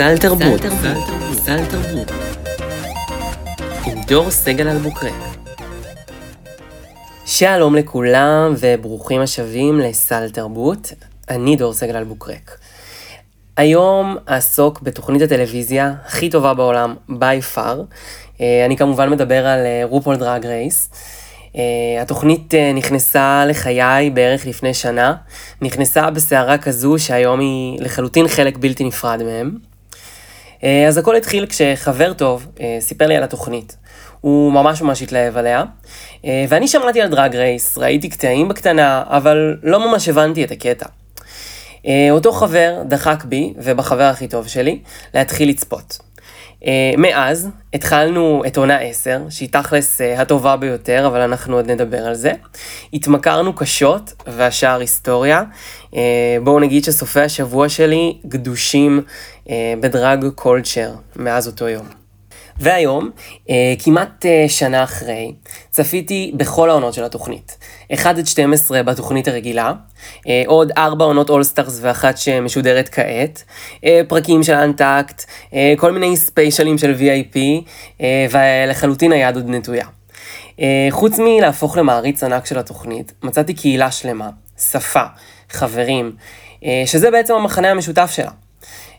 סל 0.00 0.18
תרבות. 0.18 0.60
סל 1.32 1.64
תרבות. 1.70 2.10
עם 3.86 4.00
דור 4.06 4.30
סגל 4.30 4.68
אלבוקרק. 4.68 5.12
שלום 7.26 7.74
לכולם 7.74 8.54
וברוכים 8.58 9.20
השבים 9.20 9.78
לסל 9.78 10.30
תרבות. 10.30 10.92
אני 11.30 11.56
דור 11.56 11.72
סגל 11.72 11.96
אלבוקרק. 11.96 12.58
היום 13.56 14.16
אעסוק 14.28 14.82
בתוכנית 14.82 15.22
הטלוויזיה 15.22 15.94
הכי 16.06 16.30
טובה 16.30 16.54
בעולם, 16.54 16.94
by 17.10 17.56
far. 17.56 17.76
אה, 18.40 18.64
אני 18.66 18.76
כמובן 18.76 19.10
מדבר 19.10 19.46
על 19.46 19.60
רופול 19.82 20.16
דרג 20.16 20.46
רייס. 20.46 20.90
התוכנית 22.02 22.54
אה, 22.54 22.72
נכנסה 22.72 23.44
לחיי 23.48 24.10
בערך 24.10 24.46
לפני 24.46 24.74
שנה, 24.74 25.14
נכנסה 25.62 26.10
בסערה 26.10 26.58
כזו 26.58 26.94
שהיום 26.98 27.40
היא 27.40 27.80
לחלוטין 27.80 28.28
חלק 28.28 28.58
בלתי 28.58 28.84
נפרד 28.84 29.22
מהם. 29.22 29.69
אה, 30.64 30.88
אז 30.88 30.98
הכל 30.98 31.16
התחיל 31.16 31.46
כשחבר 31.46 32.12
טוב 32.12 32.46
סיפר 32.80 33.06
לי 33.06 33.16
על 33.16 33.22
התוכנית. 33.22 33.76
הוא 34.20 34.52
ממש 34.52 34.82
ממש 34.82 35.02
התלהב 35.02 35.36
עליה, 35.36 35.64
ואני 36.48 36.68
שמעתי 36.68 37.00
על 37.00 37.08
דרג 37.08 37.36
רייס, 37.36 37.78
ראיתי 37.78 38.08
קטעים 38.08 38.48
בקטנה, 38.48 39.04
אבל 39.06 39.56
לא 39.62 39.90
ממש 39.90 40.08
הבנתי 40.08 40.44
את 40.44 40.50
הקטע. 40.50 40.86
אה, 41.86 42.08
אותו 42.10 42.32
חבר 42.32 42.82
דחק 42.88 43.24
בי, 43.24 43.52
ובחבר 43.56 44.02
הכי 44.02 44.28
טוב 44.28 44.48
שלי, 44.48 44.78
להתחיל 45.14 45.48
לצפות. 45.48 45.98
אה, 46.66 46.92
מאז 46.98 47.48
התחלנו 47.74 48.42
את 48.46 48.56
עונה 48.56 48.78
10, 48.78 49.20
שהיא 49.30 49.48
תכלס 49.52 50.00
אה, 50.00 50.20
הטובה 50.20 50.56
ביותר, 50.56 51.06
אבל 51.06 51.20
אנחנו 51.20 51.56
עוד 51.56 51.70
נדבר 51.70 52.06
על 52.06 52.14
זה. 52.14 52.32
התמכרנו 52.92 53.52
קשות, 53.52 54.12
והשאר 54.26 54.80
היסטוריה. 54.80 55.42
בואו 56.44 56.60
נגיד 56.60 56.84
שסופי 56.84 57.20
השבוע 57.20 57.68
שלי 57.68 58.16
גדושים 58.26 59.02
ב 59.80 59.90
drag 59.90 60.28
culture 60.34 60.92
מאז 61.16 61.46
אותו 61.46 61.68
יום. 61.68 61.99
והיום, 62.60 63.10
אה, 63.50 63.74
כמעט 63.78 64.26
אה, 64.26 64.44
שנה 64.48 64.84
אחרי, 64.84 65.32
צפיתי 65.70 66.32
בכל 66.36 66.70
העונות 66.70 66.94
של 66.94 67.04
התוכנית. 67.04 67.58
1 67.94 68.18
עד 68.18 68.26
12 68.26 68.82
בתוכנית 68.82 69.28
הרגילה, 69.28 69.72
אה, 70.28 70.42
עוד 70.46 70.72
4 70.78 71.04
עונות 71.04 71.30
All 71.30 71.48
Stars 71.48 71.78
ואחת 71.82 72.18
שמשודרת 72.18 72.88
כעת, 72.88 73.42
פרקים 74.08 74.42
של 74.42 74.54
Untucked, 74.54 75.24
כל 75.76 75.92
מיני 75.92 76.16
ספיישלים 76.16 76.78
של 76.78 76.94
VIP, 76.98 77.38
ולחלוטין 78.30 79.12
היד 79.12 79.36
עוד 79.36 79.48
נטויה. 79.48 79.86
חוץ 80.90 81.18
מלהפוך 81.18 81.76
למעריץ 81.76 82.22
ענק 82.22 82.46
של 82.46 82.58
התוכנית, 82.58 83.12
מצאתי 83.22 83.54
קהילה 83.54 83.90
שלמה, 83.90 84.30
שפה, 84.58 85.04
חברים, 85.50 86.12
שזה 86.86 87.10
בעצם 87.10 87.34
המחנה 87.34 87.70
המשותף 87.70 88.10
שלה. 88.14 88.30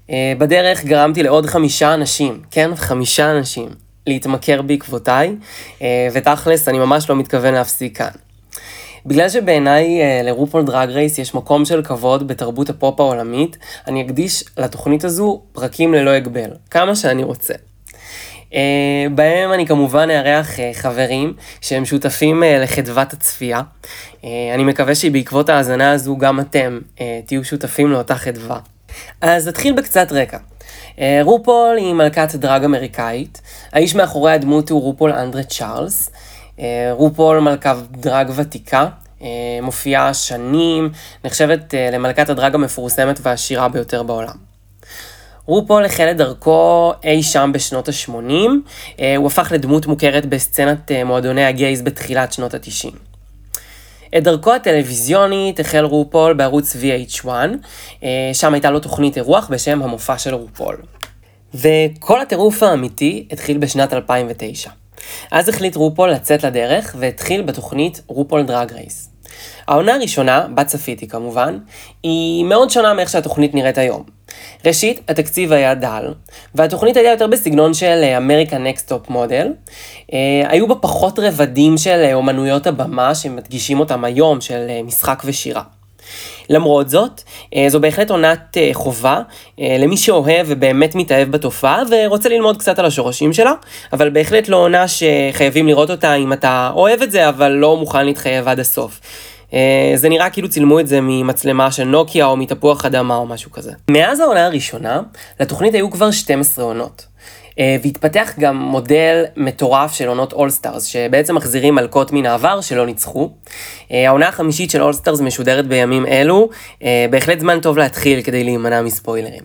אה, 0.10 0.34
בדרך 0.38 0.86
גרמתי 0.86 1.24
לעוד 1.24 1.46
חמישה 1.46 1.94
אנשים, 1.94 2.42
כן? 2.52 2.76
חמישה 2.76 3.32
אנשים, 3.32 3.70
להתמכר 4.08 4.62
בעקבותיי, 4.62 5.36
אה, 5.82 6.08
ותכלס, 6.14 6.68
אני 6.68 6.80
ממש 6.80 7.10
לא 7.10 7.16
מתכוון 7.16 7.54
להפסיק 7.54 7.98
כאן. 7.98 8.12
בגלל 9.06 9.30
שבעיניי 9.30 10.02
אה, 10.02 10.22
לרופול 10.24 10.66
דרג 10.66 10.90
רייס 10.90 11.20
יש 11.20 11.36
מקום 11.36 11.66
של 11.66 11.84
כבוד 11.84 12.28
בתרבות 12.28 12.70
הפופ 12.70 13.00
העולמית, 13.00 13.58
אני 13.88 14.02
אקדיש 14.02 14.44
לתוכנית 14.58 15.04
הזו 15.04 15.42
פרקים 15.52 15.94
ללא 15.94 16.10
הגבל, 16.10 16.50
כמה 16.70 16.96
שאני 16.96 17.24
רוצה. 17.24 17.54
בהם 19.16 19.54
אני 19.54 19.68
כמובן 19.68 20.10
אארח 20.10 20.50
חברים 20.74 21.34
שהם 21.62 21.86
שותפים 21.86 22.44
לחדוות 22.60 23.14
הצפייה. 23.14 23.62
אני 24.24 24.64
מקווה 24.64 24.96
שבעקבות 24.96 25.50
ההאזנה 25.50 25.92
הזו 25.92 26.18
גם 26.18 26.40
אתם 26.40 26.80
תהיו 27.26 27.44
שותפים 27.44 27.92
לאותה 27.92 28.16
חדווה. 28.16 28.60
אז 29.22 29.48
נתחיל 29.48 29.74
בקצת 29.74 30.12
רקע. 30.12 30.38
אה, 31.00 31.20
רופול 31.24 31.78
היא 31.78 31.94
מלכת 31.94 32.36
דרג 32.36 32.64
אמריקאית, 32.64 33.42
האיש 33.74 33.96
מאחורי 33.96 34.32
הדמות 34.32 34.70
הוא 34.70 34.82
רופול 34.82 35.12
אנדרה 35.12 35.44
צ'ארלס. 35.44 36.12
אה, 36.60 36.90
רופול 36.92 37.40
מלכת 37.40 37.76
דרג 37.92 38.32
ותיקה, 38.36 38.88
אה, 39.22 39.28
מופיעה 39.62 40.14
שנים, 40.14 40.90
נחשבת 41.26 41.74
למלכת 41.94 42.30
הדרג 42.30 42.56
המפורסמת 42.56 43.20
והעשירה 43.22 43.70
ביותר 43.70 44.04
בעולם. 44.04 44.52
רופול 45.46 45.86
החל 45.86 46.08
את 46.12 46.18
דרכו 46.18 46.94
אי 47.04 47.24
שם 47.24 47.52
בשנות 47.54 47.90
ה-80, 47.90 48.12
הוא 49.18 49.28
הפך 49.28 49.52
לדמות 49.52 49.86
מוכרת 49.86 50.26
בסצנת 50.26 50.92
מועדוני 51.06 51.46
הגייז 51.46 51.82
בתחילת 51.82 52.34
שנות 52.34 52.54
ה-90. 52.54 53.11
את 54.18 54.24
דרכו 54.24 54.54
הטלוויזיונית 54.54 55.60
החל 55.60 55.86
רופול 55.86 56.34
בערוץ 56.34 56.76
VH1, 56.76 57.28
אה, 58.04 58.30
שם 58.34 58.54
הייתה 58.54 58.72
לו 58.72 58.80
תוכנית 58.80 59.18
אירוח 59.18 59.48
בשם 59.48 59.82
המופע 59.82 60.18
של 60.18 60.34
רופול. 60.34 60.78
וכל 61.54 62.22
הטירוף 62.22 62.64
האמיתי 62.64 63.28
התחיל 63.32 63.58
בשנת 63.58 63.94
2009. 63.94 64.70
אז 65.32 65.50
החליט 65.50 65.76
רופול 65.76 66.12
לצאת 66.12 66.44
לדרך 66.44 66.96
והתחיל 67.00 67.42
בתוכנית 67.42 68.02
רופול 68.08 68.44
דרג 68.44 68.74
רייס. 68.74 69.10
העונה 69.68 69.96
הראשונה, 69.96 70.48
בה 70.56 70.64
צפיתי 70.64 71.08
כמובן, 71.08 71.58
היא 72.04 72.46
מאוד 72.46 72.70
שונה 72.70 72.94
מאיך 72.94 73.10
שהתוכנית 73.10 73.54
נראית 73.54 73.78
היום. 73.78 74.04
ראשית, 74.66 75.02
התקציב 75.08 75.54
היה 75.54 75.76
דל, 75.76 76.14
והתוכנית 76.56 76.98
הייתה 76.98 77.12
יותר 77.12 77.28
בסגנון 77.28 77.74
של 77.74 78.04
America's 78.18 78.58
Next 78.58 78.90
Top 78.90 79.10
Model. 79.10 79.48
היו 80.44 80.68
בה 80.68 80.76
פחות 80.76 81.20
רבדים 81.20 81.78
של 81.78 82.02
אה, 82.04 82.14
אומנויות 82.14 82.68
הבמה 82.68 83.16
שמדגישים 83.16 83.80
אותם 83.80 84.04
היום, 84.04 84.42
של 84.42 84.66
אה, 84.70 84.84
משחק 84.84 85.22
ושירה. 85.26 85.62
למרות 86.50 86.90
זאת, 86.90 87.22
אה, 87.56 87.66
זו 87.70 87.80
בהחלט 87.80 88.12
עונת 88.12 88.58
חובה 88.74 89.22
למי 89.58 89.98
שאוהב 89.98 90.46
ובאמת 90.50 90.96
מתאהב 90.96 91.32
בתופעה 91.32 91.84
ורוצה 91.92 92.30
ללמוד 92.30 92.58
קצת 92.58 92.80
על 92.80 92.86
השורשים 92.86 93.34
שלה, 93.34 93.54
אבל 93.94 94.10
בהחלט 94.10 94.48
לא 94.48 94.58
עונה 94.58 94.86
שחייבים 94.88 95.68
לראות 95.68 95.92
אותה 95.92 96.14
אם 96.14 96.34
אתה 96.34 96.72
אוהב 96.76 97.02
את 97.02 97.12
זה 97.12 97.30
אבל 97.30 97.52
לא 97.52 97.78
מוכן 97.78 98.06
להתחייב 98.06 98.48
עד 98.48 98.60
הסוף. 98.60 99.00
אה, 99.54 99.92
זה 99.96 100.10
נראה 100.10 100.30
כאילו 100.30 100.50
צילמו 100.50 100.80
את 100.80 100.88
זה 100.88 101.00
ממצלמה 101.02 101.72
של 101.72 101.84
נוקיה 101.84 102.26
או 102.26 102.38
מתפוח 102.38 102.86
אדמה 102.86 103.16
או 103.16 103.26
משהו 103.26 103.52
כזה. 103.52 103.72
מאז 103.90 104.20
העונה 104.20 104.46
הראשונה, 104.46 105.02
לתוכנית 105.40 105.74
היו 105.74 105.92
כבר 105.92 106.12
12 106.12 106.66
עונות. 106.66 107.06
אה, 107.60 107.76
והתפתח 107.84 108.34
גם 108.40 108.58
מודל 108.58 109.24
מטורף 109.38 109.94
של 109.94 110.08
עונות 110.08 110.34
All 110.34 110.51
Stars, 110.51 110.86
שבעצם 110.86 111.36
מחזירים 111.36 111.76
מלכות 111.76 112.12
מן 112.12 112.26
העבר 112.26 112.62
שלא 112.62 112.86
ניצחו. 112.86 113.32
אה, 113.92 114.08
העונה 114.08 114.28
החמישית 114.28 114.72
של 114.72 114.82
All 114.82 114.97
Stars 114.97 115.22
משודרת 115.22 115.68
בימים 115.68 116.06
אלו, 116.06 116.50
בהחלט 117.10 117.40
זמן 117.40 117.60
טוב 117.60 117.78
להתחיל 117.78 118.22
כדי 118.22 118.44
להימנע 118.44 118.82
מספוילרים. 118.82 119.44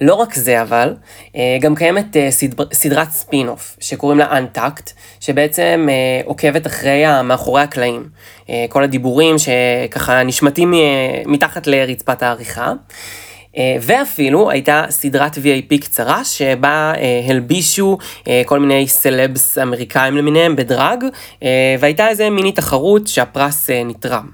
לא 0.00 0.14
רק 0.14 0.34
זה 0.34 0.62
אבל, 0.62 0.94
אה, 1.36 1.56
גם 1.60 1.74
קיימת 1.74 2.16
אה, 2.16 2.28
סדרת 2.72 3.10
ספין-אוף 3.10 3.76
שקוראים 3.80 4.18
לה 4.18 4.38
Untucked, 4.38 4.90
שבעצם 5.20 5.86
אה, 5.90 6.20
עוקבת 6.24 6.66
אחרי 6.66 7.22
מאחורי 7.24 7.62
הקלעים. 7.62 8.08
כל 8.68 8.84
הדיבורים 8.84 9.36
שככה 9.38 10.22
נשמטים 10.22 10.74
מתחת 11.26 11.66
לרצפת 11.66 12.22
העריכה. 12.22 12.72
ואפילו 13.80 14.50
הייתה 14.50 14.84
סדרת 14.90 15.36
VIP 15.36 15.78
קצרה 15.80 16.24
שבה 16.24 16.92
הלבישו 17.28 17.98
כל 18.46 18.58
מיני 18.58 18.88
סלבס 18.88 19.58
אמריקאים 19.58 20.16
למיניהם 20.16 20.56
בדרג, 20.56 21.04
והייתה 21.80 22.08
איזה 22.08 22.30
מיני 22.30 22.52
תחרות 22.52 23.06
שהפרס 23.06 23.70
נתרם. 23.84 24.28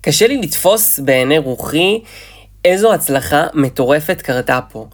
קשה 0.00 0.26
לי 0.26 0.36
לתפוס 0.36 0.98
בעיני 0.98 1.38
רוחי 1.38 2.00
איזו 2.66 2.94
הצלחה 2.94 3.46
מטורפת 3.54 4.22
קרתה 4.22 4.60
פה. 4.72 4.86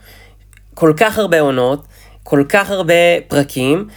כל 0.74 0.92
כך 0.96 1.18
הרבה 1.18 1.40
עונות, 1.40 1.86
כל 2.22 2.44
כך 2.48 2.70
הרבה 2.70 2.94
פרקים, 3.28 3.88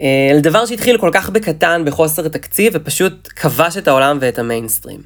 אה, 0.00 0.30
לדבר 0.34 0.66
שהתחיל 0.66 0.98
כל 0.98 1.10
כך 1.12 1.30
בקטן, 1.30 1.82
בחוסר 1.86 2.28
תקציב, 2.28 2.72
ופשוט 2.76 3.28
כבש 3.36 3.76
את 3.76 3.88
העולם 3.88 4.18
ואת 4.20 4.38
המיינסטרים. 4.38 5.00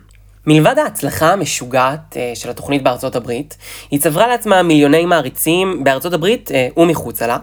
מלבד 0.47 0.79
ההצלחה 0.79 1.33
המשוגעת 1.33 2.17
uh, 2.17 2.39
של 2.39 2.51
התוכנית 2.51 2.83
בארצות 2.83 3.17
הברית, 3.17 3.57
היא 3.91 4.01
צברה 4.01 4.29
לעצמה 4.29 4.63
מיליוני 4.63 5.05
מעריצים 5.05 5.85
בארצות 5.85 6.13
הברית 6.13 6.51
uh, 6.51 6.81
ומחוצה 6.81 7.27
לה. 7.27 7.39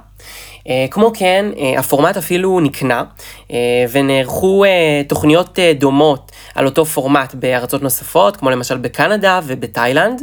כמו 0.92 1.12
כן, 1.14 1.46
הפורמט 1.78 2.18
אפילו 2.18 2.60
נקנה, 2.60 3.04
ונערכו 3.92 4.64
תוכניות 5.08 5.60
דומות 5.80 6.32
על 6.56 6.66
אותו 6.66 6.86
פורמט 6.86 7.36
בארצות 7.36 7.82
נוספות, 7.82 8.38
כמו 8.38 8.50
למשל 8.50 8.78
בקנדה 8.78 9.40
ובתאילנד. 9.44 10.22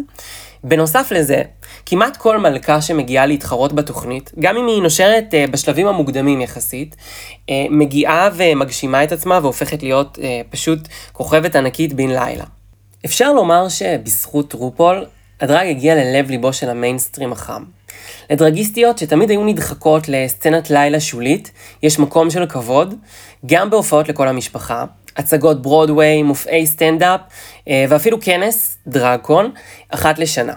בנוסף 0.65 1.13
לזה, 1.15 1.43
כמעט 1.87 2.17
כל 2.17 2.39
מלכה 2.39 2.83
שמגיעה 2.83 3.27
להתחרות 3.27 3.73
בתוכנית, 3.73 4.33
גם 4.41 4.57
אם 4.57 4.67
היא 4.67 4.83
נושרת 4.83 5.35
uh, 5.35 5.51
בשלבים 5.51 5.87
המוקדמים 5.87 6.41
יחסית, 6.41 6.97
uh, 6.97 7.51
מגיעה 7.71 8.29
ומגשימה 8.35 9.05
את 9.05 9.13
עצמה 9.13 9.39
והופכת 9.43 9.83
להיות 9.83 10.19
uh, 10.19 10.21
פשוט 10.51 10.79
כוכבת 11.13 11.57
ענקית 11.57 11.93
בן 11.93 12.09
לילה. 12.11 12.45
אפשר 13.05 13.33
לומר 13.33 13.69
שבזכות 13.69 14.51
רופול, 14.51 15.05
הדראג 15.41 15.67
הגיע 15.67 15.95
ללב 15.95 16.31
ליבו 16.31 16.53
של 16.53 16.71
המיינסטרים 16.71 17.33
החם. 17.33 17.65
לדראגיסטיות 18.31 18.99
שתמיד 18.99 19.31
היו 19.31 19.45
נדחקות 19.45 20.09
לסצנת 20.09 20.71
לילה 20.71 21.01
שולית, 21.01 21.51
יש 21.83 21.99
מקום 21.99 22.31
של 22.31 22.47
כבוד, 22.47 22.95
גם 23.47 23.71
בהופעות 23.71 24.09
לכל 24.09 24.29
המשפחה, 24.29 24.85
הצגות 25.17 25.63
ברודוויי, 25.63 26.23
מופעי 26.23 26.67
סטנדאפ, 26.67 27.21
ואפילו 27.89 28.21
כנס, 28.21 28.79
דרגקון, 28.87 29.51
אחת 29.89 30.19
לשנה. 30.19 30.55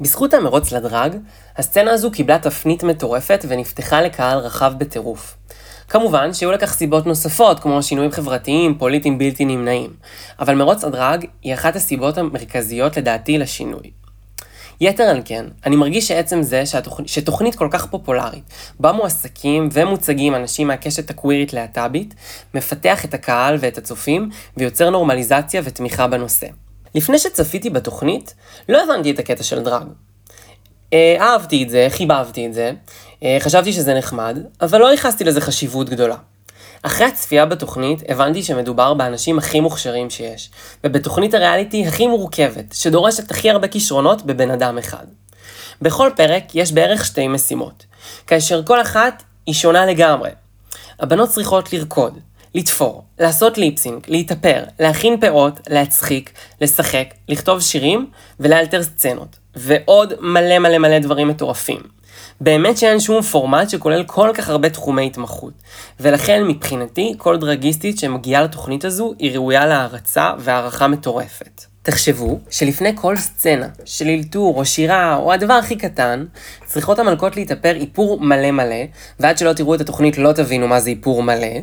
בזכות 0.00 0.34
המרוץ 0.34 0.72
לדרג, 0.72 1.16
הסצנה 1.56 1.90
הזו 1.90 2.10
קיבלה 2.10 2.38
תפנית 2.38 2.82
מטורפת 2.82 3.44
ונפתחה 3.48 4.00
לקהל 4.00 4.38
רחב 4.38 4.72
בטירוף. 4.78 5.36
כמובן 5.88 6.34
שהיו 6.34 6.52
לכך 6.52 6.72
סיבות 6.72 7.06
נוספות, 7.06 7.60
כמו 7.60 7.82
שינויים 7.82 8.10
חברתיים, 8.10 8.78
פוליטיים 8.78 9.18
בלתי 9.18 9.44
נמנעים, 9.44 9.90
אבל 10.38 10.54
מרוץ 10.54 10.84
הדרג 10.84 11.24
היא 11.42 11.54
אחת 11.54 11.76
הסיבות 11.76 12.18
המרכזיות 12.18 12.96
לדעתי 12.96 13.38
לשינוי. 13.38 13.90
יתר 14.80 15.02
על 15.02 15.22
כן, 15.24 15.44
אני 15.66 15.76
מרגיש 15.76 16.08
שעצם 16.08 16.42
זה 16.42 16.66
שהתוכ... 16.66 17.00
שתוכנית 17.06 17.54
כל 17.54 17.68
כך 17.70 17.86
פופולרית, 17.86 18.44
בה 18.80 18.92
מועסקים 18.92 19.68
ומוצגים 19.72 20.34
אנשים 20.34 20.66
מהקשת 20.66 21.10
הקווירית 21.10 21.52
להט"בית, 21.52 22.14
מפתח 22.54 23.04
את 23.04 23.14
הקהל 23.14 23.56
ואת 23.60 23.78
הצופים, 23.78 24.30
ויוצר 24.56 24.90
נורמליזציה 24.90 25.60
ותמיכה 25.64 26.06
בנושא. 26.06 26.46
לפני 26.94 27.18
שצפיתי 27.18 27.70
בתוכנית, 27.70 28.34
לא 28.68 28.82
הבנתי 28.84 29.10
את 29.10 29.18
הקטע 29.18 29.42
של 29.42 29.62
דרג. 29.62 29.86
אה, 30.92 31.16
אהבתי 31.20 31.62
את 31.62 31.70
זה, 31.70 31.86
חיבבתי 31.90 32.46
את 32.46 32.54
זה, 32.54 32.72
אה, 33.22 33.36
חשבתי 33.40 33.72
שזה 33.72 33.94
נחמד, 33.94 34.38
אבל 34.60 34.80
לא 34.80 34.90
ייחסתי 34.90 35.24
לזה 35.24 35.40
חשיבות 35.40 35.90
גדולה. 35.90 36.16
אחרי 36.86 37.06
הצפייה 37.06 37.46
בתוכנית 37.46 38.02
הבנתי 38.08 38.42
שמדובר 38.42 38.94
באנשים 38.94 39.38
הכי 39.38 39.60
מוכשרים 39.60 40.10
שיש, 40.10 40.50
ובתוכנית 40.84 41.34
הריאליטי 41.34 41.86
הכי 41.86 42.06
מורכבת, 42.06 42.72
שדורשת 42.72 43.30
הכי 43.30 43.50
הרבה 43.50 43.68
כישרונות 43.68 44.22
בבן 44.22 44.50
אדם 44.50 44.78
אחד. 44.78 45.06
בכל 45.82 46.10
פרק 46.16 46.54
יש 46.54 46.72
בערך 46.72 47.04
שתי 47.04 47.28
משימות, 47.28 47.84
כאשר 48.26 48.62
כל 48.62 48.80
אחת 48.80 49.22
היא 49.46 49.54
שונה 49.54 49.86
לגמרי. 49.86 50.30
הבנות 51.00 51.28
צריכות 51.28 51.72
לרקוד, 51.72 52.18
לתפור, 52.54 53.04
לעשות 53.18 53.58
ליפסינג, 53.58 54.02
להתאפר, 54.08 54.62
להכין 54.80 55.20
פאות, 55.20 55.60
להצחיק, 55.68 56.32
לשחק, 56.60 57.14
לכתוב 57.28 57.60
שירים 57.60 58.10
ולאלתר 58.40 58.82
סצנות, 58.82 59.36
ועוד 59.56 60.12
מלא 60.20 60.58
מלא 60.58 60.78
מלא 60.78 60.98
דברים 60.98 61.28
מטורפים. 61.28 61.95
באמת 62.40 62.76
שאין 62.76 63.00
שום 63.00 63.22
פורמט 63.22 63.70
שכולל 63.70 64.04
כל 64.04 64.30
כך 64.34 64.48
הרבה 64.48 64.68
תחומי 64.70 65.06
התמחות. 65.06 65.52
ולכן 66.00 66.44
מבחינתי, 66.44 67.14
כל 67.18 67.36
דרגיסטית 67.36 67.98
שמגיעה 67.98 68.42
לתוכנית 68.42 68.84
הזו 68.84 69.14
היא 69.18 69.32
ראויה 69.32 69.66
להערצה 69.66 70.30
והערכה 70.38 70.88
מטורפת. 70.88 71.64
תחשבו 71.82 72.38
שלפני 72.50 72.92
כל 72.94 73.16
סצנה 73.16 73.68
של 73.84 74.08
אלתור 74.08 74.58
או 74.58 74.64
שירה 74.64 75.16
או 75.16 75.32
הדבר 75.32 75.52
הכי 75.52 75.76
קטן, 75.76 76.24
צריכות 76.66 76.98
המלכות 76.98 77.36
להתאפר 77.36 77.76
איפור 77.76 78.20
מלא 78.20 78.50
מלא, 78.50 78.84
ועד 79.20 79.38
שלא 79.38 79.52
תראו 79.52 79.74
את 79.74 79.80
התוכנית 79.80 80.18
לא 80.18 80.32
תבינו 80.32 80.68
מה 80.68 80.80
זה 80.80 80.90
איפור 80.90 81.22
מלא, 81.22 81.56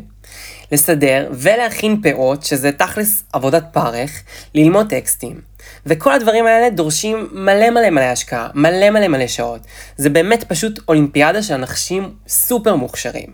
לסדר 0.71 1.29
ולהכין 1.33 2.01
פאות, 2.01 2.43
שזה 2.43 2.71
תכלס 2.71 3.23
עבודת 3.33 3.63
פרך, 3.71 4.23
ללמוד 4.55 4.89
טקסטים. 4.89 5.52
וכל 5.85 6.13
הדברים 6.13 6.45
האלה 6.45 6.69
דורשים 6.69 7.29
מלא 7.31 7.69
מלא 7.69 7.89
מלא 7.89 8.01
השקעה, 8.01 8.47
מלא 8.53 8.89
מלא 8.89 9.07
מלא 9.07 9.27
שעות. 9.27 9.61
זה 9.97 10.09
באמת 10.09 10.43
פשוט 10.43 10.79
אולימפיאדה 10.87 11.43
של 11.43 11.53
אנשים 11.53 12.13
סופר 12.27 12.75
מוכשרים. 12.75 13.27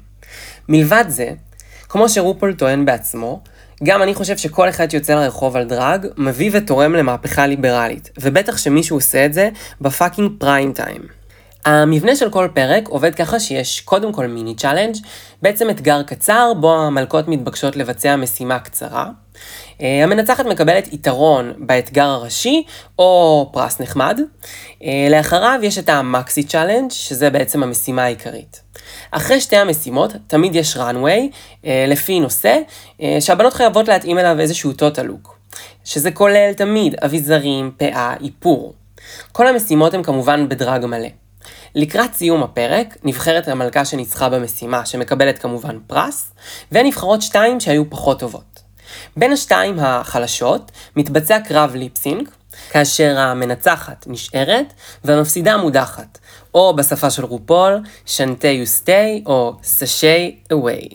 מלבד 0.69 1.05
זה, 1.07 1.29
כמו 1.89 2.09
שרופול 2.09 2.53
טוען 2.53 2.85
בעצמו, 2.85 3.41
גם 3.83 4.03
אני 4.03 4.13
חושב 4.13 4.37
שכל 4.37 4.69
אחד 4.69 4.91
שיוצא 4.91 5.15
לרחוב 5.15 5.55
על 5.55 5.63
דרג, 5.63 6.07
מביא 6.17 6.49
ותורם 6.53 6.93
למהפכה 6.93 7.47
ליברלית, 7.47 8.09
ובטח 8.19 8.57
שמישהו 8.57 8.97
עושה 8.97 9.25
את 9.25 9.33
זה 9.33 9.49
ב 9.81 9.88
fucking 9.88 10.31
prime 10.37 10.73
time. 10.73 11.01
המבנה 11.65 12.15
של 12.15 12.29
כל 12.29 12.47
פרק 12.53 12.87
עובד 12.87 13.15
ככה 13.15 13.39
שיש 13.39 13.81
קודם 13.81 14.13
כל 14.13 14.27
mini 14.27 14.55
challenge, 14.55 14.95
בעצם 15.41 15.69
אתגר 15.69 16.03
קצר 16.03 16.53
בו 16.59 16.75
המלכות 16.75 17.27
מתבקשות 17.27 17.75
לבצע 17.75 18.15
משימה 18.15 18.59
קצרה. 18.59 19.05
אה, 19.81 20.03
המנצחת 20.03 20.45
מקבלת 20.45 20.93
יתרון 20.93 21.53
באתגר 21.57 22.05
הראשי 22.05 22.63
או 22.99 23.49
פרס 23.53 23.79
נחמד. 23.79 24.19
אה, 24.83 25.07
לאחריו 25.11 25.59
יש 25.63 25.77
את 25.77 25.89
ה 25.89 26.00
maxi 26.00 26.43
challenge 26.43 26.91
שזה 26.91 27.29
בעצם 27.29 27.63
המשימה 27.63 28.03
העיקרית. 28.03 28.61
אחרי 29.11 29.41
שתי 29.41 29.57
המשימות 29.57 30.13
תמיד 30.27 30.55
יש 30.55 30.77
runway 30.77 31.35
אה, 31.65 31.85
לפי 31.87 32.19
נושא 32.19 32.59
שהבנות 33.19 33.53
חייבות 33.53 33.87
להתאים 33.87 34.19
אליו 34.19 34.39
איזשהו 34.39 34.71
total 34.71 35.09
look. 35.09 35.29
שזה 35.85 36.11
כולל 36.11 36.53
תמיד 36.53 36.95
אביזרים, 37.05 37.71
פאה, 37.77 38.13
איפור. 38.23 38.73
כל 39.31 39.47
המשימות 39.47 39.93
הן 39.93 40.03
כמובן 40.03 40.49
בדרג 40.49 40.85
מלא. 40.85 41.07
לקראת 41.75 42.13
סיום 42.13 42.43
הפרק, 42.43 42.97
נבחרת 43.03 43.47
המלכה 43.47 43.85
שניצחה 43.85 44.29
במשימה, 44.29 44.85
שמקבלת 44.85 45.37
כמובן 45.37 45.77
פרס, 45.87 46.31
ונבחרות 46.71 47.21
שתיים 47.21 47.59
שהיו 47.59 47.89
פחות 47.89 48.19
טובות. 48.19 48.48
בין 49.17 49.31
השתיים 49.31 49.79
החלשות, 49.79 50.71
מתבצע 50.95 51.39
קרב 51.39 51.75
ליפסינג, 51.75 52.29
כאשר 52.69 53.19
המנצחת 53.19 54.05
נשארת 54.09 54.73
והמפסידה 55.03 55.57
מודחת, 55.57 56.19
או 56.53 56.75
בשפה 56.75 57.09
של 57.09 57.25
רופול, 57.25 57.79
שנטי 58.05 58.47
יו 58.47 58.65
סטי, 58.67 59.23
או 59.25 59.53
סשי 59.63 60.35
אווי. 60.51 60.89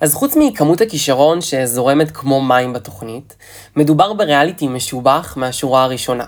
אז 0.00 0.14
חוץ 0.14 0.36
מכמות 0.36 0.80
הכישרון 0.80 1.40
שזורמת 1.40 2.10
כמו 2.10 2.40
מים 2.40 2.72
בתוכנית, 2.72 3.36
מדובר 3.76 4.12
בריאליטי 4.12 4.68
משובח 4.68 5.34
מהשורה 5.36 5.82
הראשונה. 5.84 6.24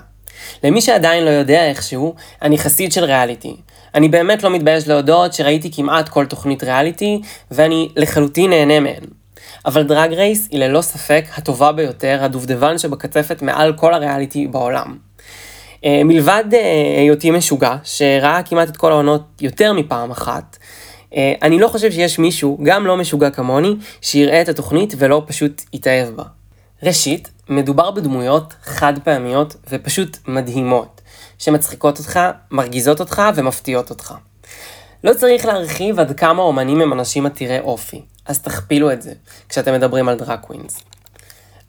למי 0.63 0.81
שעדיין 0.81 1.23
לא 1.23 1.29
יודע 1.29 1.69
איכשהו, 1.69 2.15
אני 2.41 2.57
חסיד 2.57 2.91
של 2.91 3.03
ריאליטי. 3.03 3.55
אני 3.95 4.09
באמת 4.09 4.43
לא 4.43 4.49
מתבייש 4.49 4.87
להודות 4.87 5.33
שראיתי 5.33 5.71
כמעט 5.71 6.09
כל 6.09 6.25
תוכנית 6.25 6.63
ריאליטי, 6.63 7.21
ואני 7.51 7.89
לחלוטין 7.95 8.49
נהנה 8.49 8.79
מהן. 8.79 9.20
אבל 9.65 9.83
דרג 9.83 10.13
רייס 10.13 10.47
היא 10.51 10.59
ללא 10.59 10.81
ספק 10.81 11.25
הטובה 11.35 11.71
ביותר, 11.71 12.19
הדובדבן 12.21 12.77
שבקצפת 12.77 13.41
מעל 13.41 13.73
כל 13.73 13.93
הריאליטי 13.93 14.47
בעולם. 14.47 14.97
אה, 15.85 16.01
מלבד 16.05 16.43
אה, 16.53 17.01
היותי 17.01 17.31
משוגע, 17.31 17.75
שראה 17.83 18.43
כמעט 18.43 18.69
את 18.69 18.77
כל 18.77 18.91
העונות 18.91 19.21
יותר 19.41 19.73
מפעם 19.73 20.11
אחת, 20.11 20.57
אה, 21.15 21.33
אני 21.41 21.59
לא 21.59 21.67
חושב 21.67 21.91
שיש 21.91 22.19
מישהו, 22.19 22.57
גם 22.63 22.87
לא 22.87 22.97
משוגע 22.97 23.29
כמוני, 23.29 23.75
שיראה 24.01 24.41
את 24.41 24.49
התוכנית 24.49 24.93
ולא 24.97 25.23
פשוט 25.27 25.61
יתאהב 25.73 26.09
בה. 26.09 26.23
ראשית, 26.83 27.31
מדובר 27.49 27.91
בדמויות 27.91 28.53
חד 28.63 28.93
פעמיות 29.03 29.55
ופשוט 29.69 30.17
מדהימות, 30.27 31.01
שמצחיקות 31.37 31.99
אותך, 31.99 32.19
מרגיזות 32.51 32.99
אותך 32.99 33.21
ומפתיעות 33.35 33.89
אותך. 33.89 34.13
לא 35.03 35.13
צריך 35.13 35.45
להרחיב 35.45 35.99
עד 35.99 36.19
כמה 36.19 36.41
אומנים 36.41 36.81
הם 36.81 36.93
אנשים 36.93 37.25
עתירי 37.25 37.59
אופי, 37.59 38.01
אז 38.25 38.39
תכפילו 38.39 38.91
את 38.91 39.01
זה 39.01 39.13
כשאתם 39.49 39.73
מדברים 39.73 40.09
על 40.09 40.17
drag 40.17 40.39
queens. 40.39 40.79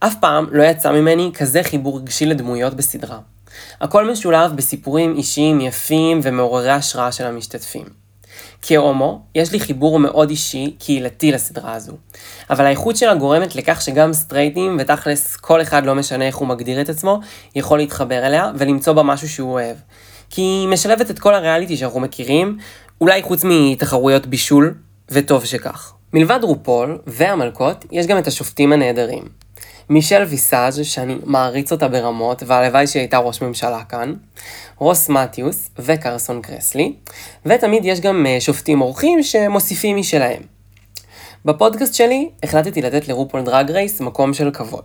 אף 0.00 0.14
פעם 0.20 0.46
לא 0.50 0.62
יצא 0.62 0.92
ממני 0.92 1.30
כזה 1.34 1.62
חיבור 1.62 1.98
רגשי 1.98 2.26
לדמויות 2.26 2.74
בסדרה. 2.74 3.18
הכל 3.80 4.10
משולב 4.10 4.56
בסיפורים 4.56 5.16
אישיים 5.16 5.60
יפים 5.60 6.20
ומעוררי 6.22 6.70
השראה 6.70 7.12
של 7.12 7.26
המשתתפים. 7.26 7.84
כהומו, 8.62 9.22
יש 9.34 9.52
לי 9.52 9.60
חיבור 9.60 9.98
מאוד 9.98 10.30
אישי, 10.30 10.76
קהילתי 10.78 11.32
לסדרה 11.32 11.74
הזו. 11.74 11.92
אבל 12.50 12.66
האיכות 12.66 12.96
שלה 12.96 13.14
גורמת 13.14 13.56
לכך 13.56 13.82
שגם 13.82 14.12
סטרייטים, 14.12 14.76
ותכלס 14.80 15.36
כל 15.36 15.62
אחד 15.62 15.86
לא 15.86 15.94
משנה 15.94 16.26
איך 16.26 16.36
הוא 16.36 16.48
מגדיר 16.48 16.80
את 16.80 16.88
עצמו, 16.88 17.20
יכול 17.54 17.78
להתחבר 17.78 18.26
אליה 18.26 18.52
ולמצוא 18.56 18.92
בה 18.92 19.02
משהו 19.02 19.28
שהוא 19.28 19.52
אוהב. 19.52 19.76
כי 20.30 20.40
היא 20.40 20.68
משלבת 20.68 21.10
את 21.10 21.18
כל 21.18 21.34
הריאליטי 21.34 21.76
שאנחנו 21.76 22.00
מכירים, 22.00 22.58
אולי 23.00 23.22
חוץ 23.22 23.42
מתחרויות 23.44 24.26
בישול, 24.26 24.74
וטוב 25.10 25.44
שכך. 25.44 25.94
מלבד 26.14 26.38
רופול 26.42 26.98
והמלכות, 27.06 27.84
יש 27.92 28.06
גם 28.06 28.18
את 28.18 28.26
השופטים 28.26 28.72
הנהדרים. 28.72 29.22
מישל 29.88 30.22
ויסאז' 30.22 30.80
שאני 30.82 31.16
מעריץ 31.24 31.72
אותה 31.72 31.88
ברמות, 31.88 32.42
והלוואי 32.46 32.86
שהיא 32.86 33.00
הייתה 33.00 33.18
ראש 33.18 33.42
ממשלה 33.42 33.84
כאן, 33.84 34.14
רוס 34.78 35.08
מתיוס 35.08 35.70
וקרסון 35.78 36.42
קרסלי, 36.42 36.92
ותמיד 37.46 37.84
יש 37.84 38.00
גם 38.00 38.26
אה, 38.26 38.40
שופטים 38.40 38.80
אורחים 38.80 39.22
שמוסיפים 39.22 39.96
משלהם. 39.96 40.42
בפודקאסט 41.44 41.94
שלי 41.94 42.30
החלטתי 42.42 42.82
לתת 42.82 43.08
לרופול 43.08 43.42
דרג 43.42 43.70
רייס 43.70 44.00
מקום 44.00 44.34
של 44.34 44.50
כבוד. 44.50 44.84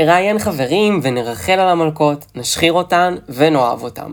אראיין 0.00 0.38
חברים 0.38 1.00
ונרחל 1.02 1.52
על 1.52 1.68
המלכות, 1.68 2.24
נשחיר 2.34 2.72
אותן 2.72 3.14
ונאהב 3.28 3.82
אותן. 3.82 4.10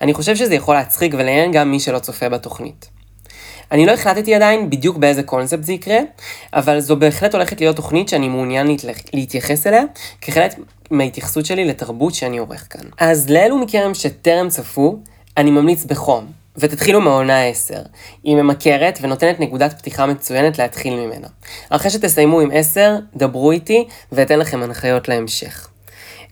אני 0.00 0.14
חושב 0.14 0.36
שזה 0.36 0.54
יכול 0.54 0.74
להצחיק 0.74 1.14
ולעניין 1.14 1.52
גם 1.52 1.70
מי 1.70 1.80
שלא 1.80 1.98
צופה 1.98 2.28
בתוכנית. 2.28 2.97
אני 3.72 3.86
לא 3.86 3.92
החלטתי 3.92 4.34
עדיין 4.34 4.70
בדיוק 4.70 4.96
באיזה 4.96 5.22
קונספט 5.22 5.64
זה 5.64 5.72
יקרה, 5.72 5.98
אבל 6.52 6.80
זו 6.80 6.96
בהחלט 6.96 7.34
הולכת 7.34 7.60
להיות 7.60 7.76
תוכנית 7.76 8.08
שאני 8.08 8.28
מעוניין 8.28 8.76
להתייחס 9.12 9.66
אליה, 9.66 9.82
כחלק 10.20 10.52
מההתייחסות 10.90 11.46
שלי 11.46 11.64
לתרבות 11.64 12.14
שאני 12.14 12.38
עורך 12.38 12.66
כאן. 12.70 12.84
אז 12.98 13.30
לאלו 13.30 13.58
מכם 13.58 13.94
שטרם 13.94 14.48
צפו, 14.48 14.98
אני 15.36 15.50
ממליץ 15.50 15.84
בחום, 15.84 16.26
ותתחילו 16.56 17.00
מעונה 17.00 17.44
10. 17.44 17.74
היא 18.24 18.36
ממכרת 18.36 18.98
ונותנת 19.02 19.40
נקודת 19.40 19.78
פתיחה 19.78 20.06
מצוינת 20.06 20.58
להתחיל 20.58 20.94
ממנה. 20.94 21.28
אחרי 21.70 21.90
שתסיימו 21.90 22.40
עם 22.40 22.50
10, 22.52 22.96
דברו 23.16 23.50
איתי 23.50 23.88
ואתן 24.12 24.38
לכם 24.38 24.62
הנחיות 24.62 25.08
להמשך. 25.08 25.68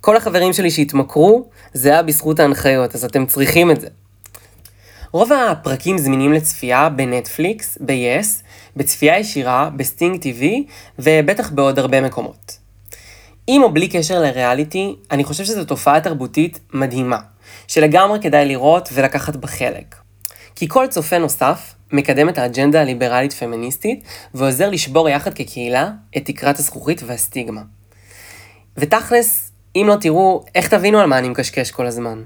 כל 0.00 0.16
החברים 0.16 0.52
שלי 0.52 0.70
שהתמכרו, 0.70 1.44
זה 1.72 1.90
היה 1.90 2.02
בזכות 2.02 2.40
ההנחיות, 2.40 2.94
אז 2.94 3.04
אתם 3.04 3.26
צריכים 3.26 3.70
את 3.70 3.80
זה. 3.80 3.88
רוב 5.12 5.32
הפרקים 5.32 5.98
זמינים 5.98 6.32
לצפייה 6.32 6.88
בנטפליקס, 6.88 7.78
ב-yes, 7.80 8.42
בצפייה 8.76 9.18
ישירה, 9.18 9.70
בסטינג 9.76 10.22
TV, 10.22 10.44
ובטח 10.98 11.50
בעוד 11.50 11.78
הרבה 11.78 12.00
מקומות. 12.00 12.58
עם 13.46 13.62
או 13.62 13.72
בלי 13.72 13.88
קשר 13.88 14.20
לריאליטי, 14.20 14.96
אני 15.10 15.24
חושב 15.24 15.44
שזו 15.44 15.64
תופעה 15.64 16.00
תרבותית 16.00 16.58
מדהימה, 16.72 17.18
שלגמרי 17.68 18.20
כדאי 18.22 18.46
לראות 18.46 18.88
ולקחת 18.92 19.36
בה 19.36 19.46
חלק. 19.48 19.94
כי 20.54 20.68
כל 20.68 20.86
צופה 20.86 21.18
נוסף 21.18 21.74
מקדם 21.92 22.28
את 22.28 22.38
האג'נדה 22.38 22.80
הליברלית 22.80 23.32
פמיניסטית 23.32 24.04
ועוזר 24.34 24.70
לשבור 24.70 25.08
יחד 25.08 25.34
כקהילה 25.34 25.90
את 26.16 26.24
תקרת 26.24 26.58
הזכוכית 26.58 27.02
והסטיגמה. 27.06 27.62
ותכלס, 28.76 29.52
אם 29.76 29.84
לא 29.88 29.96
תראו, 30.00 30.44
איך 30.54 30.68
תבינו 30.68 30.98
על 30.98 31.06
מה 31.06 31.18
אני 31.18 31.28
מקשקש 31.28 31.70
כל 31.70 31.86
הזמן? 31.86 32.22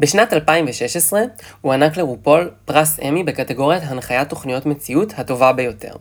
בשנת 0.00 0.32
2016 0.32 1.20
הוענק 1.60 1.96
לרופול 1.96 2.50
פרס 2.64 3.00
אמי 3.08 3.24
בקטגוריית 3.24 3.82
הנחיית 3.86 4.28
תוכניות 4.28 4.66
מציאות 4.66 5.12
הטובה 5.16 5.52
ביותר. 5.52 5.92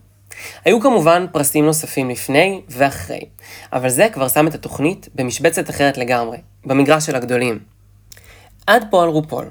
היו 0.66 0.82
כמובן 0.82 1.26
פרסים 1.32 1.66
נוספים 1.66 2.10
לפני 2.10 2.62
ואחרי, 2.70 3.22
אבל 3.74 3.90
זה 3.90 4.08
כבר 4.14 4.28
שם 4.28 4.48
את 4.48 4.56
התוכנית 4.56 5.10
במשבצת 5.16 5.70
אחרת 5.70 5.98
לגמרי, 5.98 6.38
במגרש 6.66 7.06
של 7.06 7.16
הגדולים. 7.16 7.60
עד 8.68 8.86
פה 8.90 9.04
על 9.04 9.10
רופול. 9.10 9.50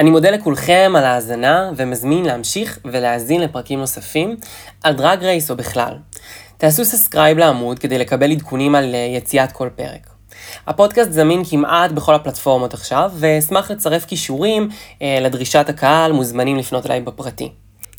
אני 0.00 0.10
מודה 0.10 0.30
לכולכם 0.30 0.92
על 0.96 1.04
ההאזנה 1.04 1.70
ומזמין 1.76 2.24
להמשיך 2.24 2.78
ולהאזין 2.84 3.40
לפרקים 3.40 3.78
נוספים 3.78 4.36
על 4.82 4.94
דראג 4.94 5.24
רייס 5.24 5.50
או 5.50 5.56
בכלל. 5.56 5.94
תעשו 6.56 6.84
subscribe 6.84 7.38
לעמוד 7.38 7.78
כדי 7.78 7.98
לקבל 7.98 8.32
עדכונים 8.32 8.74
על 8.74 8.94
אה, 8.94 8.98
יציאת 8.98 9.52
כל 9.52 9.68
פרק. 9.76 10.10
הפודקאסט 10.66 11.12
זמין 11.12 11.42
כמעט 11.50 11.90
בכל 11.90 12.14
הפלטפורמות 12.14 12.74
עכשיו, 12.74 13.10
ואשמח 13.14 13.70
לצרף 13.70 14.04
קישורים 14.04 14.68
אה, 15.02 15.18
לדרישת 15.20 15.68
הקהל, 15.68 16.12
מוזמנים 16.12 16.56
לפנות 16.56 16.86
אליי 16.86 17.00
בפרטי. 17.00 17.52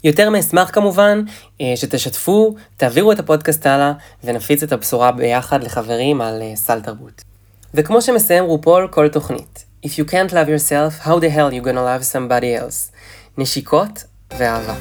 יותר 0.04 0.30
מאשמח 0.30 0.70
כמובן 0.74 1.24
אה, 1.62 1.74
שתשתפו, 1.76 2.56
תעבירו 2.78 3.12
את 3.12 3.20
הפודקאסט 3.20 3.66
הלאה 3.66 3.94
ונפיץ 4.24 4.64
את 4.64 4.72
הבשורה 4.72 5.12
ביחד 5.12 5.64
לחברים 5.64 6.22
על 6.22 6.42
אה, 6.42 6.56
סל 6.56 6.82
תרבות. 6.82 7.22
וכמו 7.74 8.02
שמסיים 8.02 8.44
רופול 8.44 8.88
כל 8.92 9.08
תוכנית, 9.08 9.66
If 9.86 9.98
you 9.98 10.06
can't 10.06 10.32
love 10.32 10.48
yourself, 10.48 11.00
how 11.08 11.20
the 11.20 11.30
hell 11.30 11.52
you 11.52 11.62
gonna 11.62 11.82
love 11.82 12.04
somebody 12.04 12.54
else? 12.62 12.92
נשיקות 13.38 14.04
ואהבה. 14.38 14.76